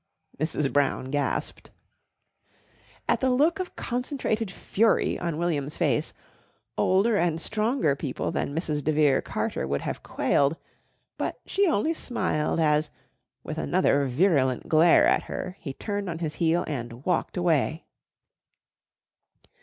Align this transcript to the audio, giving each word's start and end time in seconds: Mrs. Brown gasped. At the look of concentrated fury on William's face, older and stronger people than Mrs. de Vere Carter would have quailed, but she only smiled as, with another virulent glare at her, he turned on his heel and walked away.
Mrs. 0.39 0.73
Brown 0.73 1.11
gasped. 1.11 1.69
At 3.07 3.19
the 3.19 3.29
look 3.29 3.59
of 3.59 3.75
concentrated 3.75 4.49
fury 4.49 5.19
on 5.19 5.37
William's 5.37 5.77
face, 5.77 6.11
older 6.75 7.17
and 7.17 7.39
stronger 7.39 7.95
people 7.95 8.31
than 8.31 8.55
Mrs. 8.55 8.83
de 8.83 8.93
Vere 8.93 9.21
Carter 9.21 9.67
would 9.67 9.81
have 9.81 10.01
quailed, 10.01 10.57
but 11.19 11.39
she 11.45 11.67
only 11.67 11.93
smiled 11.93 12.59
as, 12.59 12.89
with 13.43 13.59
another 13.59 14.05
virulent 14.07 14.67
glare 14.67 15.05
at 15.05 15.25
her, 15.25 15.55
he 15.59 15.71
turned 15.71 16.09
on 16.09 16.17
his 16.17 16.33
heel 16.41 16.63
and 16.67 17.05
walked 17.05 17.37
away. 17.37 17.85